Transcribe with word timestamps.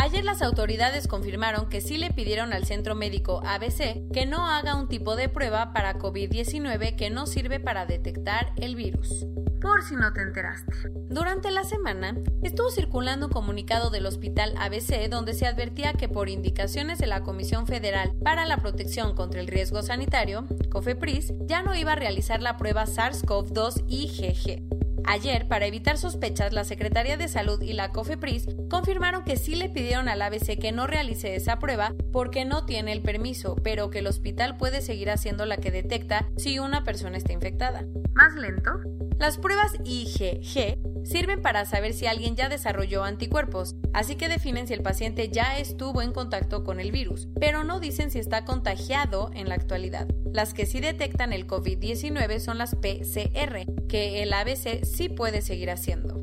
Ayer 0.00 0.24
las 0.24 0.42
autoridades 0.42 1.08
confirmaron 1.08 1.68
que 1.68 1.80
sí 1.80 1.98
le 1.98 2.12
pidieron 2.12 2.52
al 2.52 2.64
centro 2.64 2.94
médico 2.94 3.42
ABC 3.44 4.08
que 4.12 4.26
no 4.26 4.46
haga 4.46 4.76
un 4.76 4.88
tipo 4.88 5.16
de 5.16 5.28
prueba 5.28 5.72
para 5.72 5.98
COVID-19 5.98 6.94
que 6.94 7.10
no 7.10 7.26
sirve 7.26 7.58
para 7.58 7.84
detectar 7.84 8.52
el 8.56 8.76
virus. 8.76 9.26
Por 9.60 9.82
si 9.82 9.96
no 9.96 10.12
te 10.12 10.22
enteraste. 10.22 10.72
Durante 11.08 11.50
la 11.50 11.64
semana 11.64 12.16
estuvo 12.44 12.70
circulando 12.70 13.26
un 13.26 13.32
comunicado 13.32 13.90
del 13.90 14.06
hospital 14.06 14.54
ABC 14.56 15.10
donde 15.10 15.34
se 15.34 15.48
advertía 15.48 15.94
que 15.94 16.08
por 16.08 16.28
indicaciones 16.28 17.00
de 17.00 17.08
la 17.08 17.24
Comisión 17.24 17.66
Federal 17.66 18.14
para 18.22 18.46
la 18.46 18.58
Protección 18.58 19.16
contra 19.16 19.40
el 19.40 19.48
Riesgo 19.48 19.82
Sanitario, 19.82 20.46
COFEPRIS, 20.70 21.32
ya 21.46 21.62
no 21.62 21.74
iba 21.74 21.92
a 21.92 21.96
realizar 21.96 22.40
la 22.40 22.56
prueba 22.56 22.84
SARS-CoV-2 22.86 23.84
IgG. 23.88 24.87
Ayer, 25.10 25.48
para 25.48 25.64
evitar 25.64 25.96
sospechas, 25.96 26.52
la 26.52 26.64
Secretaría 26.64 27.16
de 27.16 27.28
Salud 27.28 27.62
y 27.62 27.72
la 27.72 27.92
COFEPRIS 27.92 28.46
confirmaron 28.68 29.24
que 29.24 29.38
sí 29.38 29.56
le 29.56 29.70
pidieron 29.70 30.06
al 30.06 30.20
ABC 30.20 30.58
que 30.58 30.70
no 30.70 30.86
realice 30.86 31.34
esa 31.34 31.58
prueba 31.58 31.94
porque 32.12 32.44
no 32.44 32.66
tiene 32.66 32.92
el 32.92 33.00
permiso, 33.00 33.56
pero 33.64 33.88
que 33.88 34.00
el 34.00 34.06
hospital 34.06 34.58
puede 34.58 34.82
seguir 34.82 35.08
haciendo 35.08 35.46
la 35.46 35.56
que 35.56 35.70
detecta 35.70 36.28
si 36.36 36.58
una 36.58 36.84
persona 36.84 37.16
está 37.16 37.32
infectada. 37.32 37.86
¿Más 38.12 38.34
lento? 38.34 38.70
Las 39.18 39.38
pruebas 39.38 39.72
IgG 39.82 40.78
sirven 41.04 41.40
para 41.40 41.64
saber 41.64 41.94
si 41.94 42.06
alguien 42.06 42.36
ya 42.36 42.50
desarrolló 42.50 43.02
anticuerpos, 43.02 43.76
así 43.94 44.14
que 44.14 44.28
definen 44.28 44.68
si 44.68 44.74
el 44.74 44.82
paciente 44.82 45.30
ya 45.30 45.58
estuvo 45.58 46.02
en 46.02 46.12
contacto 46.12 46.64
con 46.64 46.80
el 46.80 46.92
virus, 46.92 47.28
pero 47.40 47.64
no 47.64 47.80
dicen 47.80 48.10
si 48.10 48.18
está 48.18 48.44
contagiado 48.44 49.30
en 49.34 49.48
la 49.48 49.54
actualidad. 49.54 50.06
Las 50.32 50.54
que 50.54 50.66
sí 50.66 50.80
detectan 50.80 51.32
el 51.32 51.46
COVID-19 51.46 52.38
son 52.38 52.58
las 52.58 52.74
PCR, 52.76 53.66
que 53.88 54.22
el 54.22 54.32
ABC 54.32 54.84
sí 54.98 55.08
puede 55.08 55.42
seguir 55.42 55.70
haciendo. 55.70 56.14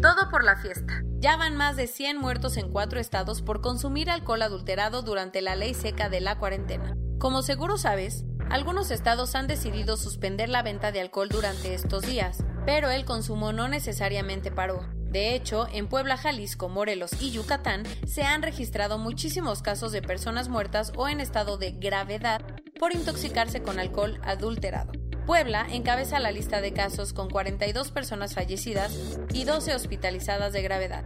Todo 0.00 0.30
por 0.30 0.44
la 0.44 0.56
fiesta. 0.56 1.02
Ya 1.18 1.36
van 1.36 1.56
más 1.56 1.74
de 1.74 1.88
100 1.88 2.16
muertos 2.16 2.56
en 2.56 2.70
cuatro 2.70 3.00
estados 3.00 3.42
por 3.42 3.60
consumir 3.60 4.08
alcohol 4.08 4.40
adulterado 4.42 5.02
durante 5.02 5.42
la 5.42 5.56
ley 5.56 5.74
seca 5.74 6.08
de 6.08 6.20
la 6.20 6.38
cuarentena. 6.38 6.96
Como 7.18 7.42
seguro 7.42 7.76
sabes, 7.76 8.24
algunos 8.50 8.92
estados 8.92 9.34
han 9.34 9.48
decidido 9.48 9.96
suspender 9.96 10.48
la 10.48 10.62
venta 10.62 10.92
de 10.92 11.00
alcohol 11.00 11.28
durante 11.28 11.74
estos 11.74 12.06
días, 12.06 12.44
pero 12.64 12.88
el 12.88 13.04
consumo 13.04 13.52
no 13.52 13.66
necesariamente 13.66 14.52
paró. 14.52 14.86
De 15.10 15.34
hecho, 15.34 15.66
en 15.72 15.88
Puebla, 15.88 16.18
Jalisco, 16.18 16.68
Morelos 16.68 17.10
y 17.20 17.32
Yucatán 17.32 17.82
se 18.06 18.22
han 18.22 18.42
registrado 18.42 18.96
muchísimos 18.96 19.60
casos 19.60 19.90
de 19.90 20.02
personas 20.02 20.48
muertas 20.48 20.92
o 20.94 21.08
en 21.08 21.20
estado 21.20 21.58
de 21.58 21.72
gravedad 21.72 22.42
por 22.78 22.94
intoxicarse 22.94 23.60
con 23.60 23.80
alcohol 23.80 24.20
adulterado. 24.22 24.92
Puebla 25.28 25.66
encabeza 25.70 26.20
la 26.20 26.32
lista 26.32 26.62
de 26.62 26.72
casos 26.72 27.12
con 27.12 27.28
42 27.28 27.90
personas 27.90 28.32
fallecidas 28.32 29.18
y 29.34 29.44
12 29.44 29.74
hospitalizadas 29.74 30.54
de 30.54 30.62
gravedad. 30.62 31.04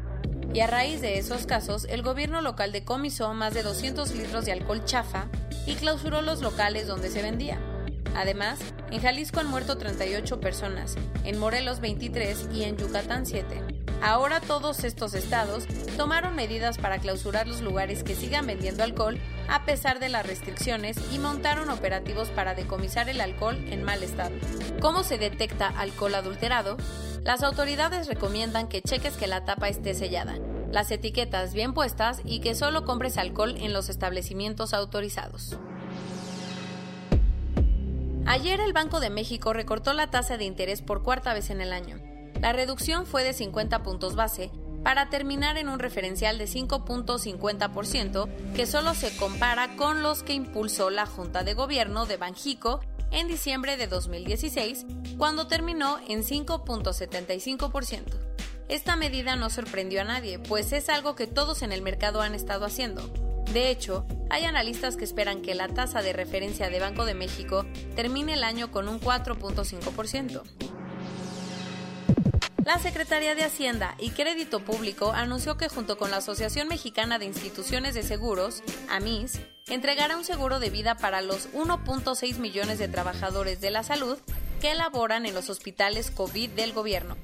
Y 0.54 0.60
a 0.60 0.68
raíz 0.68 1.00
de 1.00 1.18
esos 1.18 1.44
casos, 1.44 1.86
el 1.90 2.02
gobierno 2.02 2.40
local 2.40 2.70
decomisó 2.70 3.34
más 3.34 3.52
de 3.52 3.64
200 3.64 4.14
litros 4.14 4.44
de 4.44 4.52
alcohol 4.52 4.84
chafa 4.84 5.26
y 5.66 5.74
clausuró 5.74 6.22
los 6.22 6.40
locales 6.40 6.86
donde 6.86 7.10
se 7.10 7.20
vendía. 7.20 7.58
Además, 8.14 8.60
en 8.92 9.00
Jalisco 9.00 9.40
han 9.40 9.48
muerto 9.48 9.76
38 9.76 10.38
personas, 10.38 10.94
en 11.24 11.40
Morelos 11.40 11.80
23 11.80 12.50
y 12.54 12.62
en 12.62 12.76
Yucatán 12.76 13.26
7. 13.26 13.71
Ahora 14.02 14.40
todos 14.40 14.82
estos 14.82 15.14
estados 15.14 15.64
tomaron 15.96 16.34
medidas 16.34 16.76
para 16.76 16.98
clausurar 16.98 17.46
los 17.46 17.60
lugares 17.60 18.02
que 18.02 18.16
sigan 18.16 18.46
vendiendo 18.46 18.82
alcohol 18.82 19.20
a 19.48 19.64
pesar 19.64 20.00
de 20.00 20.08
las 20.08 20.26
restricciones 20.26 20.96
y 21.12 21.20
montaron 21.20 21.70
operativos 21.70 22.28
para 22.30 22.56
decomisar 22.56 23.08
el 23.08 23.20
alcohol 23.20 23.56
en 23.70 23.84
mal 23.84 24.02
estado. 24.02 24.34
¿Cómo 24.80 25.04
se 25.04 25.18
detecta 25.18 25.68
alcohol 25.68 26.16
adulterado? 26.16 26.76
Las 27.22 27.44
autoridades 27.44 28.08
recomiendan 28.08 28.66
que 28.66 28.82
cheques 28.82 29.16
que 29.16 29.28
la 29.28 29.44
tapa 29.44 29.68
esté 29.68 29.94
sellada, 29.94 30.36
las 30.72 30.90
etiquetas 30.90 31.54
bien 31.54 31.72
puestas 31.72 32.22
y 32.24 32.40
que 32.40 32.56
solo 32.56 32.84
compres 32.84 33.18
alcohol 33.18 33.54
en 33.56 33.72
los 33.72 33.88
establecimientos 33.88 34.74
autorizados. 34.74 35.56
Ayer 38.26 38.58
el 38.58 38.72
Banco 38.72 38.98
de 38.98 39.10
México 39.10 39.52
recortó 39.52 39.92
la 39.92 40.10
tasa 40.10 40.36
de 40.36 40.44
interés 40.44 40.82
por 40.82 41.04
cuarta 41.04 41.34
vez 41.34 41.50
en 41.50 41.60
el 41.60 41.72
año. 41.72 42.11
La 42.42 42.52
reducción 42.52 43.06
fue 43.06 43.22
de 43.22 43.32
50 43.32 43.84
puntos 43.84 44.16
base 44.16 44.50
para 44.82 45.08
terminar 45.08 45.56
en 45.58 45.68
un 45.68 45.78
referencial 45.78 46.38
de 46.38 46.46
5.50% 46.46 48.28
que 48.52 48.66
solo 48.66 48.94
se 48.94 49.16
compara 49.16 49.76
con 49.76 50.02
los 50.02 50.24
que 50.24 50.32
impulsó 50.34 50.90
la 50.90 51.06
Junta 51.06 51.44
de 51.44 51.54
Gobierno 51.54 52.04
de 52.04 52.16
Banjico 52.16 52.80
en 53.12 53.28
diciembre 53.28 53.76
de 53.76 53.86
2016, 53.86 54.86
cuando 55.18 55.46
terminó 55.46 56.00
en 56.08 56.24
5.75%. 56.24 58.02
Esta 58.68 58.96
medida 58.96 59.36
no 59.36 59.48
sorprendió 59.48 60.00
a 60.00 60.04
nadie, 60.04 60.40
pues 60.40 60.72
es 60.72 60.88
algo 60.88 61.14
que 61.14 61.28
todos 61.28 61.62
en 61.62 61.70
el 61.70 61.82
mercado 61.82 62.22
han 62.22 62.34
estado 62.34 62.64
haciendo. 62.64 63.08
De 63.52 63.70
hecho, 63.70 64.04
hay 64.30 64.46
analistas 64.46 64.96
que 64.96 65.04
esperan 65.04 65.42
que 65.42 65.54
la 65.54 65.68
tasa 65.68 66.02
de 66.02 66.12
referencia 66.12 66.70
de 66.70 66.80
Banco 66.80 67.04
de 67.04 67.14
México 67.14 67.66
termine 67.94 68.32
el 68.32 68.42
año 68.42 68.72
con 68.72 68.88
un 68.88 68.98
4.5%. 68.98 70.71
La 72.64 72.78
Secretaría 72.78 73.34
de 73.34 73.42
Hacienda 73.42 73.96
y 73.98 74.10
Crédito 74.10 74.60
Público 74.60 75.10
anunció 75.12 75.56
que 75.56 75.68
junto 75.68 75.98
con 75.98 76.12
la 76.12 76.18
Asociación 76.18 76.68
Mexicana 76.68 77.18
de 77.18 77.24
Instituciones 77.24 77.92
de 77.94 78.04
Seguros, 78.04 78.62
AMIS, 78.88 79.40
entregará 79.66 80.16
un 80.16 80.24
seguro 80.24 80.60
de 80.60 80.70
vida 80.70 80.94
para 80.94 81.22
los 81.22 81.52
1.6 81.54 82.38
millones 82.38 82.78
de 82.78 82.86
trabajadores 82.86 83.60
de 83.60 83.72
la 83.72 83.82
salud 83.82 84.16
que 84.60 84.70
elaboran 84.70 85.26
en 85.26 85.34
los 85.34 85.50
hospitales 85.50 86.12
COVID 86.12 86.50
del 86.50 86.72
gobierno. 86.72 87.16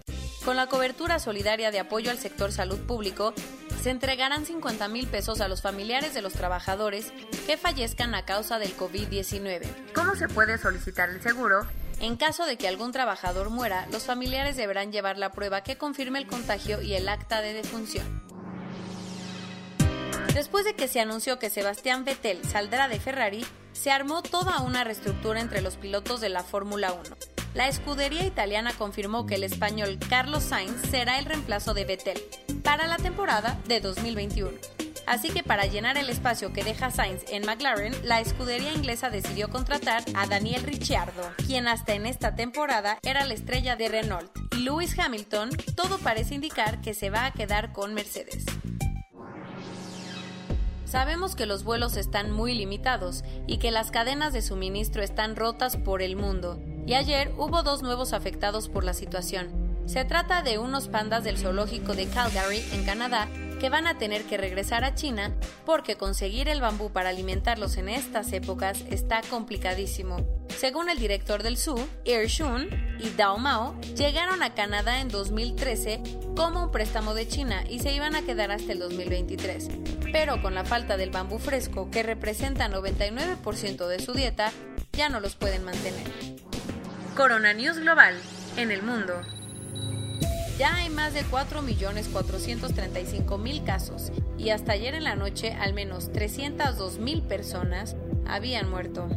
Con 0.45 0.57
la 0.57 0.67
cobertura 0.67 1.21
solidaria 1.21 1.71
de 1.71 1.79
apoyo 1.79 2.11
al 2.11 2.19
sector 2.19 2.51
salud 2.51 2.81
público, 2.81 3.33
se 3.81 3.91
entregarán 3.91 4.45
50 4.45 4.89
mil 4.89 5.07
pesos 5.07 5.41
a 5.41 5.47
los 5.47 5.63
familiares 5.63 6.15
de 6.15 6.23
los 6.23 6.33
trabajadores 6.33 7.13
que 7.47 7.57
fallezcan 7.57 8.17
a 8.17 8.25
causa 8.25 8.59
del 8.59 8.77
COVID-19. 8.77 9.93
¿Cómo 9.95 10.17
se 10.17 10.29
puede 10.29 10.59
solicitar 10.59 11.11
el 11.11 11.23
seguro? 11.23 11.65
En 12.01 12.17
caso 12.17 12.47
de 12.47 12.57
que 12.57 12.69
algún 12.69 12.93
trabajador 12.93 13.51
muera, 13.51 13.87
los 13.91 14.05
familiares 14.05 14.57
deberán 14.57 14.93
llevar 14.93 15.19
la 15.19 15.33
prueba 15.33 15.63
que 15.63 15.77
confirme 15.77 16.21
el 16.21 16.29
contagio 16.29 16.81
y 16.81 16.95
el 16.95 17.09
acta 17.09 17.41
de 17.41 17.53
defunción. 17.53 18.23
Después 20.33 20.65
de 20.65 20.75
que 20.75 20.87
se 20.87 21.01
anunció 21.01 21.41
que 21.41 21.51
Sebastián 21.51 22.05
Vettel 22.05 22.45
saldrá 22.45 22.87
de 22.87 23.01
Ferrari, 23.01 23.45
se 23.73 23.91
armó 23.91 24.23
toda 24.23 24.61
una 24.61 24.85
reestructura 24.85 25.41
entre 25.41 25.63
los 25.63 25.77
pilotos 25.77 26.21
de 26.21 26.29
la 26.29 26.45
Fórmula 26.45 26.93
1. 26.93 27.17
La 27.55 27.67
escudería 27.67 28.25
italiana 28.25 28.73
confirmó 28.79 29.27
que 29.27 29.35
el 29.35 29.43
español 29.43 29.99
Carlos 30.09 30.45
Sainz 30.45 30.81
será 30.91 31.19
el 31.19 31.25
reemplazo 31.25 31.75
de 31.75 31.85
Vettel 31.85 32.23
para 32.63 32.87
la 32.87 32.99
temporada 32.99 33.59
de 33.67 33.81
2021. 33.81 34.78
Así 35.09 35.31
que 35.31 35.43
para 35.43 35.65
llenar 35.65 35.97
el 35.97 36.11
espacio 36.11 36.53
que 36.53 36.63
deja 36.63 36.91
Sainz 36.91 37.25
en 37.31 37.47
McLaren, 37.47 37.95
la 38.05 38.21
escudería 38.21 38.75
inglesa 38.75 39.09
decidió 39.09 39.49
contratar 39.49 40.05
a 40.15 40.27
Daniel 40.27 40.63
Ricciardo, 40.65 41.23
quien 41.47 41.67
hasta 41.67 41.95
en 41.95 42.05
esta 42.05 42.35
temporada 42.35 42.99
era 43.03 43.25
la 43.25 43.33
estrella 43.33 43.75
de 43.75 43.89
Renault. 43.89 44.31
Y 44.55 44.61
Lewis 44.65 44.99
Hamilton, 44.99 45.49
todo 45.75 45.97
parece 45.99 46.35
indicar 46.35 46.83
que 46.83 46.93
se 46.93 47.09
va 47.09 47.25
a 47.25 47.33
quedar 47.33 47.73
con 47.73 47.95
Mercedes. 47.95 48.45
Sabemos 50.85 51.35
que 51.35 51.47
los 51.47 51.65
vuelos 51.65 51.97
están 51.97 52.31
muy 52.31 52.55
limitados 52.55 53.25
y 53.47 53.59
que 53.59 53.71
las 53.71 53.91
cadenas 53.91 54.35
de 54.35 54.43
suministro 54.43 55.03
están 55.03 55.37
rotas 55.37 55.79
por 55.79 56.03
el 56.03 56.17
mundo, 56.17 56.61
y 56.87 56.95
ayer 56.95 57.33
hubo 57.39 57.63
dos 57.63 57.83
nuevos 57.83 58.13
afectados 58.13 58.69
por 58.69 58.85
la 58.85 58.93
situación. 58.93 59.68
Se 59.89 60.05
trata 60.05 60.43
de 60.43 60.59
unos 60.59 60.87
pandas 60.89 61.25
del 61.25 61.39
zoológico 61.39 61.95
de 61.95 62.07
Calgary, 62.09 62.63
en 62.73 62.85
Canadá, 62.85 63.27
que 63.59 63.71
van 63.71 63.87
a 63.87 63.97
tener 63.97 64.25
que 64.25 64.37
regresar 64.37 64.85
a 64.85 64.95
China 64.95 65.35
porque 65.65 65.97
conseguir 65.97 66.47
el 66.51 66.61
bambú 66.61 66.93
para 66.93 67.09
alimentarlos 67.09 67.79
en 67.79 67.89
estas 67.89 68.31
épocas 68.35 68.85
está 68.91 69.23
complicadísimo. 69.31 70.45
Según 70.55 70.91
el 70.91 70.99
director 70.99 71.43
del 71.43 71.57
zoo, 71.57 71.89
Er 72.05 72.27
Shun 72.27 72.69
y 73.01 73.09
Dao 73.17 73.39
Mao, 73.39 73.81
llegaron 73.97 74.43
a 74.43 74.53
Canadá 74.53 75.01
en 75.01 75.09
2013 75.09 76.03
como 76.37 76.65
un 76.65 76.71
préstamo 76.71 77.15
de 77.15 77.27
China 77.27 77.65
y 77.67 77.79
se 77.79 77.95
iban 77.95 78.15
a 78.15 78.21
quedar 78.21 78.51
hasta 78.51 78.73
el 78.73 78.81
2023. 78.81 79.71
Pero 80.13 80.43
con 80.43 80.55
la 80.55 80.67
falta 80.67 80.99
del 80.99 81.11
bambú 81.11 81.39
fresco, 81.39 81.91
que 81.91 82.03
representa 82.03 82.69
99% 82.69 83.87
de 83.87 84.01
su 84.01 84.13
dieta, 84.13 84.53
ya 84.93 85.09
no 85.09 85.19
los 85.19 85.35
pueden 85.35 85.65
mantener. 85.65 86.07
Corona 87.17 87.55
News 87.55 87.79
Global, 87.79 88.15
en 88.59 88.71
el 88.71 88.83
mundo. 88.83 89.15
Ya 90.59 90.75
hay 90.75 90.91
más 90.91 91.15
de 91.15 91.25
4.435.000 91.25 93.65
casos 93.65 94.13
y 94.37 94.51
hasta 94.51 94.73
ayer 94.73 94.95
en 94.95 95.05
la 95.05 95.15
noche 95.15 95.53
al 95.53 95.73
menos 95.73 96.11
302.000 96.11 97.23
personas 97.23 97.95
habían 98.27 98.69
muerto. 98.69 99.09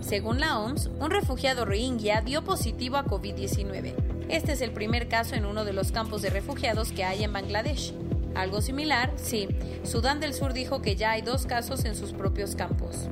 Según 0.00 0.40
la 0.40 0.58
OMS, 0.58 0.90
un 0.98 1.12
refugiado 1.12 1.64
rohingya 1.64 2.22
dio 2.22 2.42
positivo 2.42 2.96
a 2.96 3.04
COVID-19. 3.04 3.94
Este 4.28 4.50
es 4.50 4.60
el 4.60 4.72
primer 4.72 5.06
caso 5.06 5.36
en 5.36 5.44
uno 5.44 5.64
de 5.64 5.72
los 5.72 5.92
campos 5.92 6.22
de 6.22 6.30
refugiados 6.30 6.90
que 6.90 7.04
hay 7.04 7.22
en 7.22 7.32
Bangladesh. 7.32 7.94
Algo 8.34 8.60
similar, 8.60 9.12
sí, 9.14 9.46
Sudán 9.84 10.18
del 10.18 10.34
Sur 10.34 10.54
dijo 10.54 10.82
que 10.82 10.96
ya 10.96 11.12
hay 11.12 11.22
dos 11.22 11.46
casos 11.46 11.84
en 11.84 11.94
sus 11.94 12.12
propios 12.12 12.56
campos. 12.56 13.08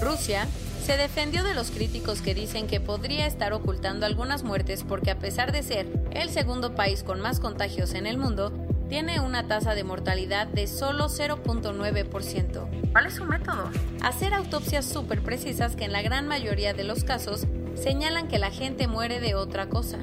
Rusia 0.00 0.46
se 0.84 0.96
defendió 0.96 1.42
de 1.44 1.54
los 1.54 1.70
críticos 1.70 2.20
que 2.20 2.34
dicen 2.34 2.66
que 2.66 2.80
podría 2.80 3.26
estar 3.26 3.54
ocultando 3.54 4.04
algunas 4.04 4.42
muertes 4.42 4.84
porque 4.86 5.10
a 5.10 5.18
pesar 5.18 5.50
de 5.50 5.62
ser 5.62 5.86
el 6.12 6.28
segundo 6.28 6.74
país 6.74 7.02
con 7.02 7.20
más 7.20 7.40
contagios 7.40 7.94
en 7.94 8.06
el 8.06 8.18
mundo, 8.18 8.52
tiene 8.88 9.18
una 9.20 9.46
tasa 9.46 9.74
de 9.74 9.82
mortalidad 9.82 10.46
de 10.46 10.66
solo 10.66 11.08
0.9%. 11.08 12.92
¿Cuál 12.92 13.06
es 13.06 13.14
su 13.14 13.24
método? 13.24 13.70
Hacer 14.02 14.34
autopsias 14.34 14.84
súper 14.84 15.22
precisas 15.22 15.74
que 15.74 15.84
en 15.84 15.92
la 15.92 16.02
gran 16.02 16.28
mayoría 16.28 16.74
de 16.74 16.84
los 16.84 17.02
casos 17.02 17.46
señalan 17.74 18.28
que 18.28 18.38
la 18.38 18.50
gente 18.50 18.86
muere 18.86 19.20
de 19.20 19.34
otra 19.34 19.68
cosa. 19.68 19.98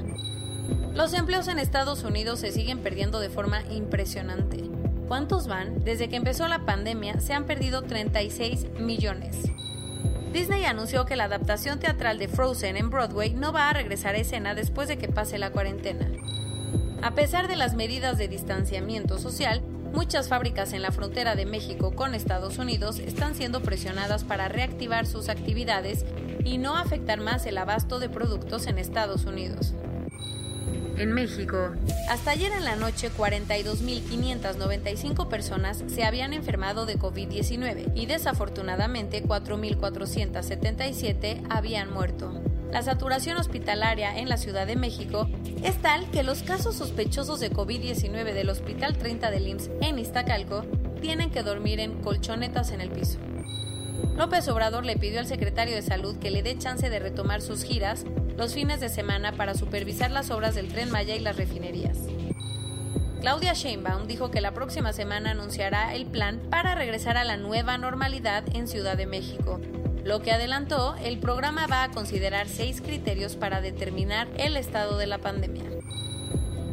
Los 0.93 1.13
empleos 1.13 1.47
en 1.47 1.59
Estados 1.59 2.03
Unidos 2.03 2.39
se 2.39 2.51
siguen 2.51 2.79
perdiendo 2.79 3.19
de 3.19 3.29
forma 3.29 3.61
impresionante. 3.69 4.63
¿Cuántos 5.07 5.47
van? 5.47 5.83
Desde 5.83 6.09
que 6.09 6.15
empezó 6.15 6.47
la 6.47 6.65
pandemia 6.65 7.19
se 7.19 7.33
han 7.33 7.45
perdido 7.45 7.83
36 7.83 8.67
millones. 8.79 9.51
Disney 10.33 10.63
anunció 10.63 11.05
que 11.05 11.17
la 11.17 11.25
adaptación 11.25 11.79
teatral 11.79 12.17
de 12.17 12.29
Frozen 12.29 12.77
en 12.77 12.89
Broadway 12.89 13.33
no 13.33 13.51
va 13.51 13.69
a 13.69 13.73
regresar 13.73 14.15
a 14.15 14.19
escena 14.19 14.55
después 14.55 14.87
de 14.87 14.97
que 14.97 15.09
pase 15.09 15.37
la 15.37 15.51
cuarentena. 15.51 16.09
A 17.01 17.11
pesar 17.11 17.49
de 17.49 17.57
las 17.57 17.75
medidas 17.75 18.17
de 18.17 18.29
distanciamiento 18.29 19.19
social, 19.19 19.61
muchas 19.91 20.29
fábricas 20.29 20.71
en 20.71 20.83
la 20.83 20.93
frontera 20.93 21.35
de 21.35 21.45
México 21.45 21.93
con 21.93 22.15
Estados 22.15 22.59
Unidos 22.59 22.99
están 22.99 23.35
siendo 23.35 23.61
presionadas 23.61 24.23
para 24.23 24.47
reactivar 24.47 25.05
sus 25.05 25.27
actividades 25.27 26.05
y 26.45 26.59
no 26.59 26.77
afectar 26.77 27.19
más 27.19 27.45
el 27.45 27.57
abasto 27.57 27.99
de 27.99 28.07
productos 28.07 28.67
en 28.67 28.77
Estados 28.77 29.25
Unidos 29.25 29.73
en 30.97 31.13
México. 31.13 31.69
Hasta 32.09 32.31
ayer 32.31 32.51
en 32.51 32.65
la 32.65 32.75
noche, 32.75 33.11
42.595 33.11 35.27
personas 35.27 35.83
se 35.87 36.03
habían 36.03 36.33
enfermado 36.33 36.85
de 36.85 36.97
COVID-19 36.97 37.93
y 37.95 38.05
desafortunadamente 38.05 39.23
4.477 39.23 41.43
habían 41.49 41.93
muerto. 41.93 42.33
La 42.71 42.81
saturación 42.81 43.37
hospitalaria 43.37 44.17
en 44.17 44.29
la 44.29 44.37
Ciudad 44.37 44.65
de 44.65 44.77
México 44.77 45.27
es 45.61 45.75
tal 45.81 46.09
que 46.09 46.23
los 46.23 46.41
casos 46.41 46.75
sospechosos 46.75 47.41
de 47.41 47.51
COVID-19 47.51 48.33
del 48.33 48.49
Hospital 48.49 48.97
30 48.97 49.29
del 49.29 49.47
IMSS 49.47 49.69
en 49.81 49.99
Iztacalco 49.99 50.63
tienen 51.01 51.31
que 51.31 51.43
dormir 51.43 51.81
en 51.81 52.01
colchonetas 52.01 52.71
en 52.71 52.79
el 52.79 52.89
piso. 52.89 53.19
López 54.15 54.47
Obrador 54.47 54.85
le 54.85 54.97
pidió 54.97 55.19
al 55.19 55.27
secretario 55.27 55.75
de 55.75 55.81
Salud 55.81 56.17
que 56.17 56.31
le 56.31 56.43
dé 56.43 56.57
chance 56.57 56.89
de 56.89 56.99
retomar 56.99 57.41
sus 57.41 57.63
giras 57.63 58.05
los 58.37 58.53
fines 58.53 58.79
de 58.79 58.89
semana 58.89 59.33
para 59.33 59.53
supervisar 59.55 60.11
las 60.11 60.31
obras 60.31 60.55
del 60.55 60.67
tren 60.67 60.91
Maya 60.91 61.15
y 61.15 61.19
las 61.19 61.37
refinerías. 61.37 61.97
Claudia 63.21 63.53
Sheinbaum 63.53 64.07
dijo 64.07 64.31
que 64.31 64.41
la 64.41 64.53
próxima 64.53 64.93
semana 64.93 65.31
anunciará 65.31 65.93
el 65.93 66.07
plan 66.07 66.41
para 66.49 66.73
regresar 66.73 67.17
a 67.17 67.23
la 67.23 67.37
nueva 67.37 67.77
normalidad 67.77 68.43
en 68.55 68.67
Ciudad 68.67 68.97
de 68.97 69.05
México. 69.05 69.59
Lo 70.03 70.21
que 70.23 70.31
adelantó, 70.31 70.95
el 71.03 71.19
programa 71.19 71.67
va 71.67 71.83
a 71.83 71.91
considerar 71.91 72.47
seis 72.47 72.81
criterios 72.81 73.35
para 73.35 73.61
determinar 73.61 74.27
el 74.37 74.57
estado 74.57 74.97
de 74.97 75.05
la 75.05 75.19
pandemia. 75.19 75.65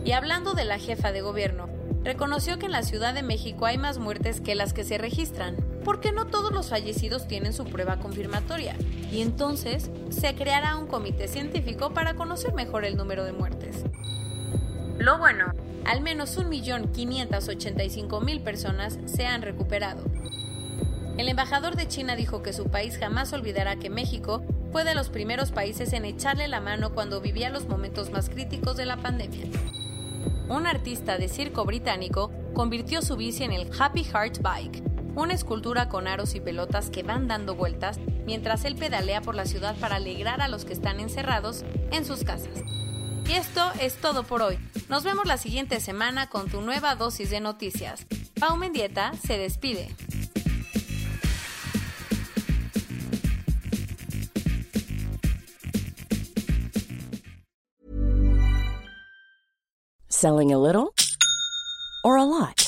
Y 0.07 0.13
hablando 0.13 0.55
de 0.55 0.65
la 0.65 0.79
jefa 0.79 1.13
de 1.13 1.21
gobierno, 1.21 1.69
reconoció 2.03 2.59
que 2.59 2.65
en 2.65 2.73
la 2.73 2.83
Ciudad 2.83 3.13
de 3.13 3.23
México 3.23 3.67
hay 3.67 3.77
más 3.77 3.99
muertes 3.99 4.41
que 4.41 4.55
las 4.55 4.73
que 4.73 4.85
se 4.85 4.97
registran, 4.97 5.57
porque 5.89 6.13
no 6.13 6.27
todos 6.27 6.53
los 6.53 6.69
fallecidos 6.69 7.27
tienen 7.27 7.55
su 7.55 7.65
prueba 7.65 7.97
confirmatoria, 7.97 8.77
y 9.11 9.23
entonces 9.23 9.91
se 10.11 10.35
creará 10.35 10.77
un 10.77 10.87
comité 10.87 11.29
científico 11.29 11.95
para 11.95 12.13
conocer 12.13 12.53
mejor 12.53 12.85
el 12.85 12.99
número 12.99 13.25
de 13.25 13.33
muertes. 13.33 13.85
Lo 14.99 15.17
bueno, 15.17 15.47
al 15.87 16.03
menos 16.03 16.39
1.585.000 16.39 18.45
personas 18.45 18.99
se 19.07 19.25
han 19.25 19.41
recuperado. 19.41 20.05
El 21.17 21.31
embajador 21.31 21.75
de 21.75 21.89
China 21.89 22.17
dijo 22.17 22.43
que 22.43 22.53
su 22.53 22.67
país 22.67 22.99
jamás 22.99 23.33
olvidará 23.33 23.77
que 23.77 23.89
México 23.89 24.43
fue 24.71 24.85
de 24.85 24.95
los 24.95 25.09
primeros 25.09 25.53
países 25.53 25.95
en 25.95 26.05
echarle 26.05 26.49
la 26.49 26.61
mano 26.61 26.93
cuando 26.93 27.23
vivía 27.23 27.49
los 27.49 27.67
momentos 27.67 28.11
más 28.11 28.29
críticos 28.29 28.77
de 28.77 28.85
la 28.85 28.99
pandemia. 28.99 29.47
Un 30.51 30.67
artista 30.67 31.17
de 31.17 31.29
circo 31.29 31.65
británico 31.65 32.31
convirtió 32.53 33.01
su 33.01 33.17
bici 33.17 33.45
en 33.45 33.53
el 33.53 33.71
Happy 33.81 34.05
Heart 34.05 34.41
Bike, 34.43 34.83
una 35.19 35.35
escultura 35.35 35.89
con 35.89 36.07
aros 36.07 36.37
y 36.37 36.41
pelotas 36.41 36.91
que 36.91 37.03
van 37.03 37.27
dando 37.27 37.57
vueltas 37.57 37.99
mientras 38.25 38.65
él 38.65 38.77
pedalea 38.77 39.21
por 39.21 39.35
la 39.35 39.47
ciudad 39.47 39.75
para 39.77 39.97
alegrar 39.97 40.41
a 40.41 40.49
los 40.49 40.65
que 40.65 40.73
están 40.73 41.01
encerrados 41.01 41.65
en 41.91 42.05
sus 42.05 42.23
casas. 42.23 42.63
Y 43.27 43.33
esto 43.33 43.61
es 43.81 43.97
todo 43.97 44.23
por 44.23 44.43
hoy. 44.43 44.59
Nos 44.89 45.03
vemos 45.03 45.27
la 45.27 45.37
siguiente 45.37 45.81
semana 45.81 46.29
con 46.29 46.49
tu 46.49 46.61
nueva 46.61 46.95
dosis 46.95 47.31
de 47.31 47.41
noticias. 47.41 48.07
Pau 48.39 48.57
Mendieta 48.57 49.13
se 49.15 49.39
despide. 49.39 49.89
Selling 60.09 60.53
a 60.53 60.59
little 60.59 60.95
or 62.03 62.19
a 62.19 62.25
lot? 62.25 62.68